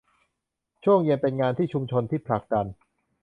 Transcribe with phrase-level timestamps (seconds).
[0.83, 2.65] ช่วงเย็นเป็นงานที่ชุมชนที่ผลักดัน